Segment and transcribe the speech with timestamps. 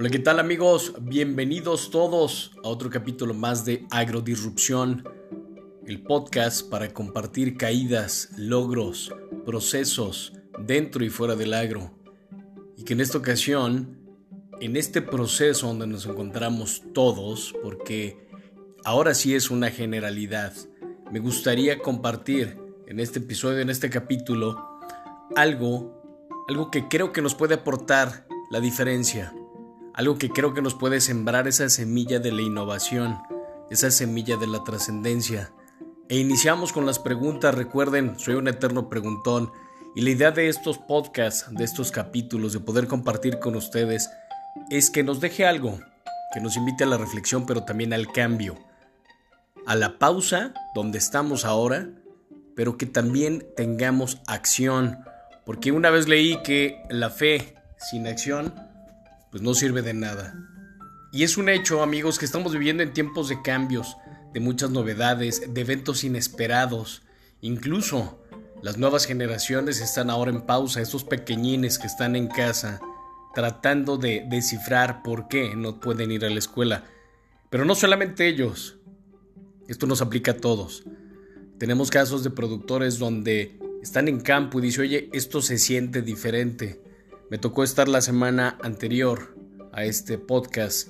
[0.00, 0.94] Hola, ¿qué tal amigos?
[1.00, 5.02] Bienvenidos todos a otro capítulo más de Agrodisrupción,
[5.88, 9.12] el podcast para compartir caídas, logros,
[9.44, 11.98] procesos dentro y fuera del agro.
[12.76, 13.98] Y que en esta ocasión,
[14.60, 18.28] en este proceso donde nos encontramos todos, porque
[18.84, 20.52] ahora sí es una generalidad,
[21.10, 22.56] me gustaría compartir
[22.86, 24.78] en este episodio, en este capítulo,
[25.34, 26.00] algo,
[26.46, 29.34] algo que creo que nos puede aportar la diferencia
[29.98, 33.18] algo que creo que nos puede sembrar esa semilla de la innovación,
[33.68, 35.50] esa semilla de la trascendencia.
[36.08, 39.50] E iniciamos con las preguntas, recuerden, soy un eterno preguntón,
[39.96, 44.08] y la idea de estos podcasts, de estos capítulos, de poder compartir con ustedes,
[44.70, 45.80] es que nos deje algo,
[46.32, 48.56] que nos invite a la reflexión, pero también al cambio,
[49.66, 51.88] a la pausa donde estamos ahora,
[52.54, 55.00] pero que también tengamos acción,
[55.44, 57.56] porque una vez leí que la fe
[57.90, 58.67] sin acción
[59.30, 60.34] pues no sirve de nada.
[61.12, 63.96] Y es un hecho, amigos, que estamos viviendo en tiempos de cambios,
[64.32, 67.02] de muchas novedades, de eventos inesperados.
[67.40, 68.22] Incluso
[68.62, 72.80] las nuevas generaciones están ahora en pausa, estos pequeñines que están en casa,
[73.34, 76.84] tratando de descifrar por qué no pueden ir a la escuela.
[77.50, 78.76] Pero no solamente ellos,
[79.68, 80.84] esto nos aplica a todos.
[81.58, 86.80] Tenemos casos de productores donde están en campo y dicen, oye, esto se siente diferente.
[87.30, 89.36] Me tocó estar la semana anterior
[89.72, 90.88] a este podcast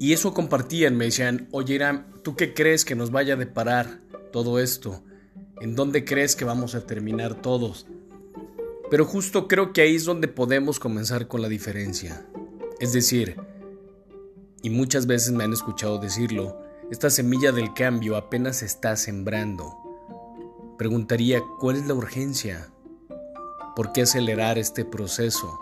[0.00, 4.00] y eso compartían, me decían, oye Irán, ¿tú qué crees que nos vaya a deparar
[4.32, 5.02] todo esto?
[5.60, 7.86] ¿En dónde crees que vamos a terminar todos?
[8.90, 12.24] Pero justo creo que ahí es donde podemos comenzar con la diferencia.
[12.78, 13.36] Es decir,
[14.62, 16.62] y muchas veces me han escuchado decirlo,
[16.92, 19.74] esta semilla del cambio apenas está sembrando.
[20.78, 22.70] Preguntaría, ¿cuál es la urgencia?
[23.78, 25.56] ¿Por qué acelerar este proceso?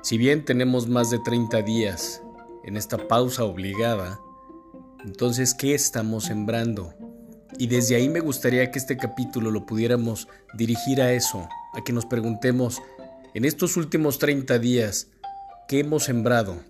[0.00, 2.22] Si bien tenemos más de 30 días
[2.62, 4.20] en esta pausa obligada,
[5.04, 6.94] entonces, ¿qué estamos sembrando?
[7.58, 11.92] Y desde ahí me gustaría que este capítulo lo pudiéramos dirigir a eso, a que
[11.92, 12.80] nos preguntemos,
[13.34, 15.08] en estos últimos 30 días,
[15.66, 16.60] ¿qué hemos sembrado?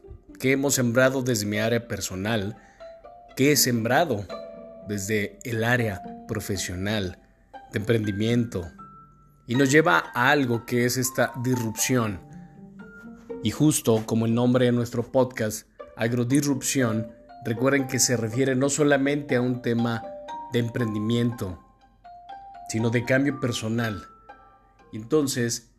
[0.41, 2.57] ¿Qué hemos sembrado desde mi área personal?
[3.37, 4.25] ¿Qué he sembrado
[4.89, 7.19] desde el área profesional,
[7.73, 8.73] de emprendimiento,
[9.53, 12.21] y nos lleva a algo que es esta disrupción.
[13.43, 17.09] Y justo como el nombre de nuestro podcast, agrodisrupción,
[17.45, 20.05] recuerden que se refiere no solamente a un tema
[20.55, 21.63] de emprendimiento,
[22.71, 24.03] sino de cambio personal.
[24.91, 25.71] Entonces,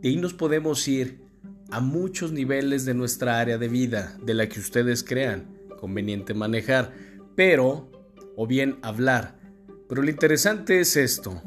[0.00, 1.20] de ahí nos podemos ir
[1.70, 6.94] a muchos niveles de nuestra área de vida, de la que ustedes crean conveniente manejar,
[7.36, 7.90] pero,
[8.38, 9.38] o bien hablar.
[9.86, 11.42] Pero lo interesante es esto,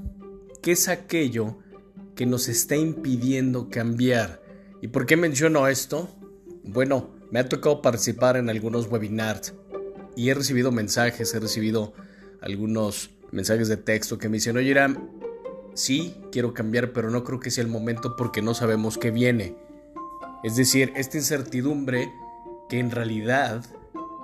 [0.65, 1.59] ¿Qué es aquello
[2.15, 4.41] que nos está impidiendo cambiar?
[4.81, 6.09] ¿Y por qué menciono esto?
[6.63, 9.53] Bueno, me ha tocado participar en algunos webinars
[10.15, 11.93] y he recibido mensajes, he recibido
[12.41, 15.07] algunos mensajes de texto que me dicen, oye, Iram,
[15.75, 19.55] sí, quiero cambiar, pero no creo que sea el momento porque no sabemos qué viene.
[20.43, 22.11] Es decir, esta incertidumbre
[22.69, 23.63] que en realidad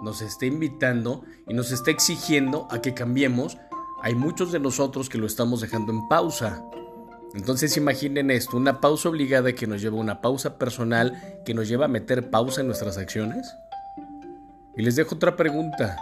[0.01, 3.59] nos está invitando y nos está exigiendo a que cambiemos
[4.01, 6.63] hay muchos de nosotros que lo estamos dejando en pausa.
[7.33, 11.67] Entonces imaginen esto, una pausa obligada que nos lleva a una pausa personal que nos
[11.67, 13.53] lleva a meter pausa en nuestras acciones.
[14.75, 15.97] Y les dejo otra pregunta,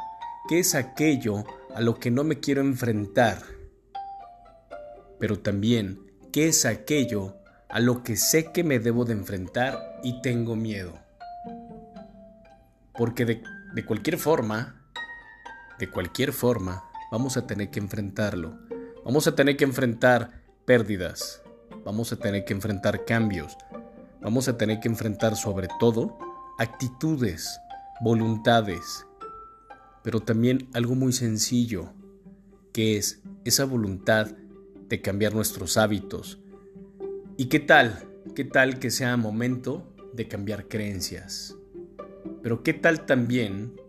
[0.48, 1.44] ¿qué es aquello
[1.76, 3.44] a lo que no me quiero enfrentar?
[5.20, 6.00] Pero también,
[6.32, 7.36] ¿qué es aquello
[7.68, 10.98] a lo que sé que me debo de enfrentar y tengo miedo?
[12.94, 13.44] Porque de,
[13.74, 14.90] de cualquier forma,
[15.78, 18.58] de cualquier forma, vamos a tener que enfrentarlo.
[19.04, 21.42] Vamos a tener que enfrentar pérdidas.
[21.84, 23.58] Vamos a tener que enfrentar cambios.
[24.22, 26.18] Vamos a tener que enfrentar sobre todo
[26.58, 27.60] actitudes,
[28.02, 29.06] voluntades,
[30.04, 31.94] pero también algo muy sencillo,
[32.74, 34.28] que es esa voluntad
[34.90, 36.40] de cambiar nuestros hábitos.
[37.38, 38.06] ¿Y qué tal?
[38.36, 41.56] ¿Qué tal que sea momento de cambiar creencias?
[42.44, 43.80] Pero ¿qué tal también?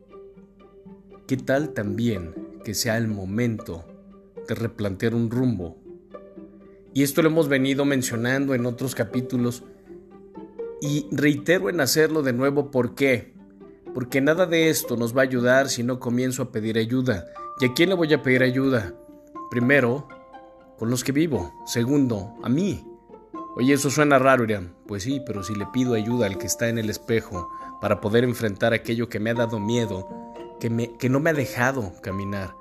[1.27, 3.85] ¿Qué tal también que sea el momento
[4.47, 5.77] de replantear un rumbo.
[6.95, 9.65] Y esto lo hemos venido mencionando en otros capítulos
[10.81, 13.35] y reitero en hacerlo de nuevo ¿por qué?
[13.93, 17.27] Porque nada de esto nos va a ayudar si no comienzo a pedir ayuda.
[17.61, 18.95] ¿Y a quién le voy a pedir ayuda?
[19.51, 20.07] Primero,
[20.79, 21.53] con los que vivo.
[21.67, 22.87] Segundo, a mí.
[23.57, 24.77] Oye, eso suena raro, Irán.
[24.87, 27.51] Pues sí, pero si le pido ayuda al que está en el espejo
[27.81, 30.07] para poder enfrentar aquello que me ha dado miedo,
[30.61, 32.60] que, no me ha dejado caminar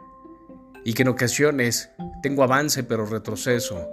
[0.85, 1.89] y que en ocasiones
[2.21, 3.89] tengo avance pero retroceso.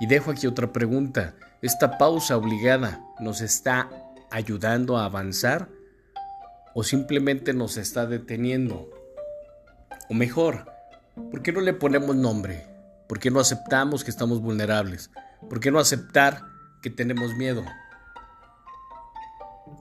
[0.00, 1.34] Y dejo aquí otra pregunta.
[1.62, 3.90] Esta pausa obligada nos está
[4.30, 5.68] ayudando a avanzar
[6.74, 8.90] o simplemente nos está deteniendo?
[10.10, 10.70] O mejor,
[11.30, 12.66] ¿por qué no le ponemos nombre?
[13.08, 15.10] ¿Por qué no aceptamos que estamos vulnerables?
[15.48, 16.42] ¿Por qué no aceptar
[16.82, 17.64] que tenemos miedo?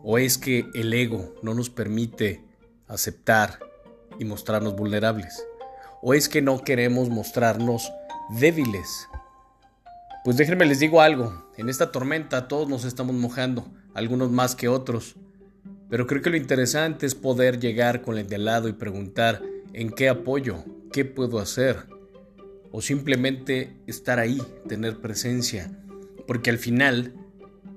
[0.04, 2.46] ¿O es que el ego no nos permite
[2.88, 3.60] aceptar
[4.18, 5.46] y mostrarnos vulnerables?
[6.08, 7.92] ¿O es que no queremos mostrarnos
[8.30, 9.10] débiles?
[10.24, 13.66] Pues déjenme les digo algo, en esta tormenta todos nos estamos mojando,
[13.96, 15.16] algunos más que otros,
[15.90, 19.42] pero creo que lo interesante es poder llegar con el de al lado y preguntar
[19.74, 20.64] en qué apoyo,
[20.94, 21.88] qué puedo hacer,
[22.72, 25.72] o simplemente estar ahí, tener presencia,
[26.28, 27.16] porque al final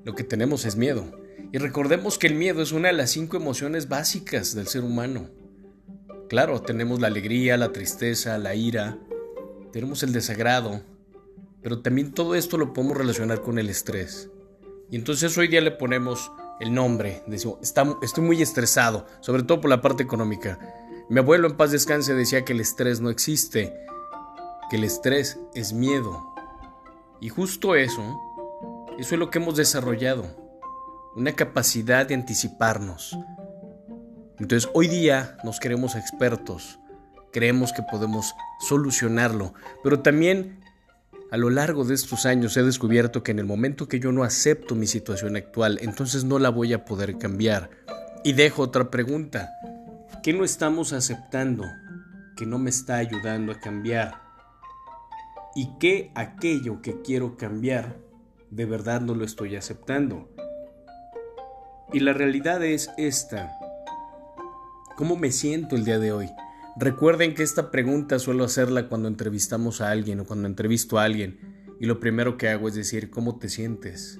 [0.04, 1.18] lo que tenemos es miedo.
[1.50, 5.30] Y recordemos que el miedo es una de las cinco emociones básicas del ser humano.
[6.28, 8.98] Claro, tenemos la alegría, la tristeza, la ira,
[9.72, 10.82] tenemos el desagrado,
[11.62, 14.28] pero también todo esto lo podemos relacionar con el estrés.
[14.90, 16.30] Y entonces hoy día le ponemos
[16.60, 17.58] el nombre, decimos,
[18.02, 20.58] estoy muy estresado, sobre todo por la parte económica.
[21.08, 23.74] Mi abuelo en paz descanse decía que el estrés no existe,
[24.68, 26.34] que el estrés es miedo.
[27.22, 28.02] Y justo eso,
[28.98, 30.26] eso es lo que hemos desarrollado,
[31.16, 33.16] una capacidad de anticiparnos.
[34.38, 36.78] Entonces hoy día nos queremos expertos,
[37.32, 40.60] creemos que podemos solucionarlo, pero también
[41.30, 44.24] a lo largo de estos años he descubierto que en el momento que yo no
[44.24, 47.70] acepto mi situación actual, entonces no la voy a poder cambiar.
[48.24, 49.50] Y dejo otra pregunta.
[50.22, 51.64] ¿Qué no estamos aceptando
[52.36, 54.28] que no me está ayudando a cambiar?
[55.58, 57.96] y qué aquello que quiero cambiar
[58.50, 60.28] de verdad no lo estoy aceptando.
[61.92, 63.57] Y la realidad es esta.
[64.98, 66.28] ¿Cómo me siento el día de hoy?
[66.76, 71.38] Recuerden que esta pregunta suelo hacerla cuando entrevistamos a alguien o cuando entrevisto a alguien
[71.78, 74.18] y lo primero que hago es decir, ¿cómo te sientes?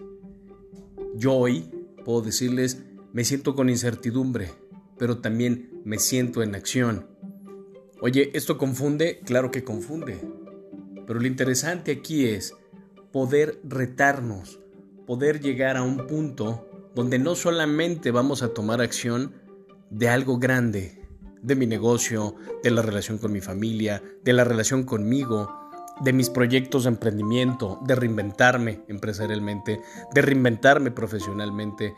[1.16, 1.68] Yo hoy
[2.04, 4.52] puedo decirles, me siento con incertidumbre,
[4.96, 7.08] pero también me siento en acción.
[8.00, 9.18] Oye, ¿esto confunde?
[9.24, 10.20] Claro que confunde.
[11.08, 12.54] Pero lo interesante aquí es
[13.10, 14.60] poder retarnos,
[15.08, 19.47] poder llegar a un punto donde no solamente vamos a tomar acción
[19.90, 21.02] de algo grande,
[21.42, 25.48] de mi negocio, de la relación con mi familia, de la relación conmigo,
[26.00, 29.80] de mis proyectos de emprendimiento, de reinventarme empresarialmente,
[30.14, 31.94] de reinventarme profesionalmente.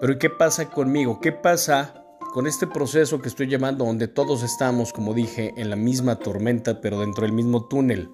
[0.00, 1.20] Pero ¿y qué pasa conmigo?
[1.20, 5.76] ¿Qué pasa con este proceso que estoy llamando donde todos estamos, como dije, en la
[5.76, 8.10] misma tormenta, pero dentro del mismo túnel.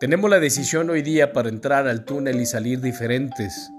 [0.00, 3.70] Tenemos la decisión hoy día para entrar al túnel y salir diferentes.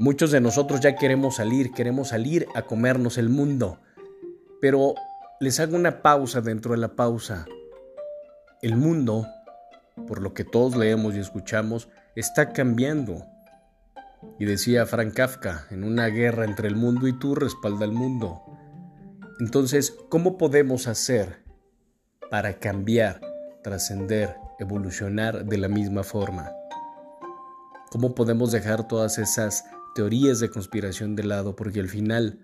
[0.00, 3.80] Muchos de nosotros ya queremos salir, queremos salir a comernos el mundo.
[4.60, 4.94] Pero
[5.40, 7.46] les hago una pausa dentro de la pausa.
[8.62, 9.26] El mundo,
[10.06, 13.26] por lo que todos leemos y escuchamos, está cambiando.
[14.38, 18.44] Y decía Frank Kafka, en una guerra entre el mundo y tú respalda el mundo.
[19.40, 21.42] Entonces, ¿cómo podemos hacer
[22.30, 23.20] para cambiar,
[23.64, 26.52] trascender, evolucionar de la misma forma?
[27.90, 31.56] ¿Cómo podemos dejar todas esas teorías de conspiración de lado?
[31.56, 32.40] Porque al final,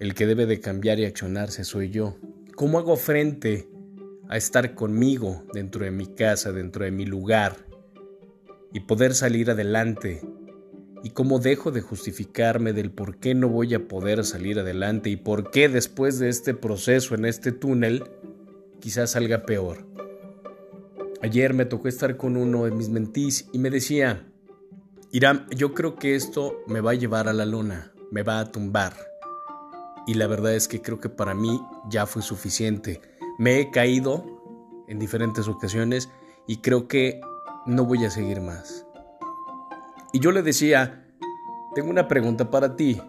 [0.00, 2.16] el que debe de cambiar y accionarse soy yo.
[2.54, 3.68] ¿Cómo hago frente
[4.28, 7.56] a estar conmigo dentro de mi casa, dentro de mi lugar
[8.72, 10.22] y poder salir adelante
[11.02, 15.16] y cómo dejo de justificarme del por qué no voy a poder salir adelante y
[15.16, 18.04] por qué después de este proceso en este túnel
[18.80, 19.86] quizás salga peor.
[21.20, 24.26] Ayer me tocó estar con uno de mis mentís y me decía,
[25.14, 28.50] Irán, yo creo que esto me va a llevar a la luna, me va a
[28.50, 28.94] tumbar.
[30.08, 33.00] Y la verdad es que creo que para mí ya fue suficiente.
[33.38, 34.26] Me he caído
[34.88, 36.08] en diferentes ocasiones
[36.48, 37.20] y creo que
[37.64, 38.88] no voy a seguir más.
[40.12, 41.06] Y yo le decía,
[41.76, 43.00] tengo una pregunta para ti.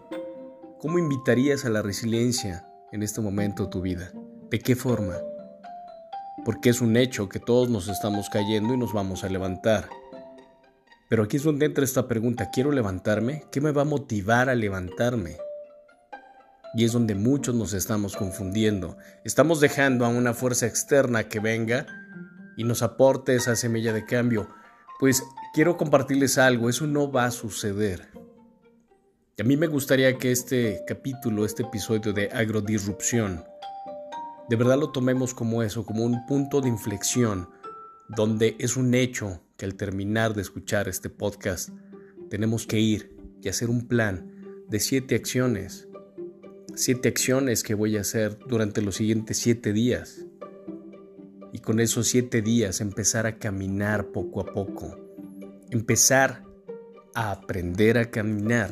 [0.80, 4.12] ¿Cómo invitarías a la resiliencia en este momento de tu vida?
[4.52, 5.16] ¿De qué forma?
[6.46, 9.90] Porque es un hecho que todos nos estamos cayendo y nos vamos a levantar.
[11.08, 13.46] Pero aquí es donde entra esta pregunta, ¿quiero levantarme?
[13.52, 15.38] ¿Qué me va a motivar a levantarme?
[16.74, 18.98] Y es donde muchos nos estamos confundiendo.
[19.24, 21.86] Estamos dejando a una fuerza externa que venga
[22.58, 24.50] y nos aporte esa semilla de cambio.
[25.00, 28.10] Pues quiero compartirles algo, eso no va a suceder.
[29.38, 33.46] Y a mí me gustaría que este capítulo, este episodio de agrodisrupción,
[34.50, 37.50] de verdad lo tomemos como eso, como un punto de inflexión,
[38.10, 41.70] donde es un hecho que al terminar de escuchar este podcast,
[42.30, 44.32] tenemos que ir y hacer un plan
[44.68, 45.88] de siete acciones.
[46.76, 50.26] Siete acciones que voy a hacer durante los siguientes siete días.
[51.54, 55.06] Y con esos siete días empezar a caminar poco a poco
[55.76, 56.44] empezar
[57.14, 58.72] a aprender a caminar.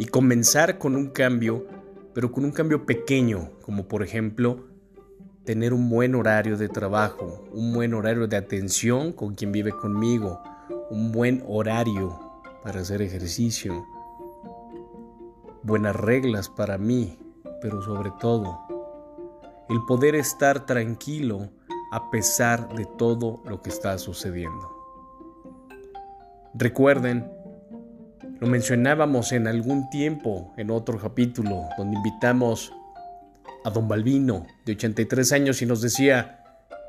[0.00, 1.66] y comenzar con un cambio,
[2.14, 4.68] pero con un cambio pequeño, como por ejemplo
[5.48, 10.42] tener un buen horario de trabajo, un buen horario de atención con quien vive conmigo,
[10.90, 12.20] un buen horario
[12.62, 13.86] para hacer ejercicio,
[15.62, 17.18] buenas reglas para mí,
[17.62, 18.58] pero sobre todo
[19.70, 21.48] el poder estar tranquilo
[21.92, 24.70] a pesar de todo lo que está sucediendo.
[26.52, 27.26] Recuerden,
[28.38, 32.70] lo mencionábamos en algún tiempo, en otro capítulo, donde invitamos
[33.68, 36.42] a don Balbino, de 83 años, y nos decía,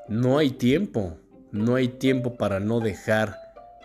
[0.08, 1.18] no hay tiempo,
[1.52, 3.38] no hay tiempo para no dejar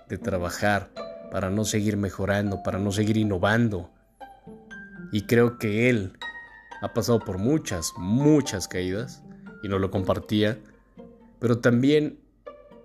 [0.08, 0.90] de trabajar,
[1.30, 3.90] para no seguir mejorando, para no seguir innovando.
[5.12, 6.16] Y creo que él
[6.82, 9.22] ha pasado por muchas, muchas caídas,
[9.62, 10.58] y nos lo compartía,
[11.40, 12.18] pero también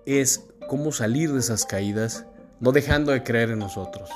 [0.05, 2.25] es cómo salir de esas caídas,
[2.59, 4.09] no dejando de creer en nosotros.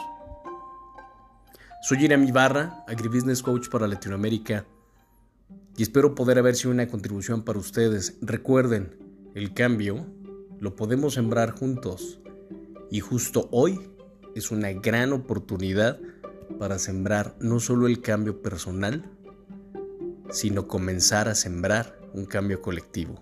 [1.83, 4.65] Soy Jeremy Barra, Agribusiness Coach para Latinoamérica,
[5.75, 8.17] y espero poder haber sido una contribución para ustedes.
[8.21, 8.95] Recuerden,
[9.33, 10.05] el cambio
[10.59, 12.19] lo podemos sembrar juntos,
[12.89, 13.79] y justo hoy
[14.35, 15.99] es una gran oportunidad
[16.59, 19.09] para sembrar no solo el cambio personal,
[20.29, 23.21] sino comenzar a sembrar un cambio colectivo.